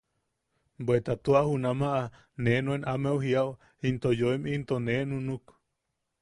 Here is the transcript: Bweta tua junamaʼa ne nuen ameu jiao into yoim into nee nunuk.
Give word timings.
Bweta 0.85 1.13
tua 1.23 1.39
junamaʼa 1.47 2.03
ne 2.43 2.51
nuen 2.65 2.83
ameu 2.93 3.17
jiao 3.23 3.49
into 3.87 4.09
yoim 4.19 4.43
into 4.55 4.75
nee 4.85 5.03
nunuk. 5.09 5.45